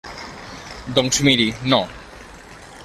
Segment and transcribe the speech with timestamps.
[0.95, 1.81] Doncs, miri, no.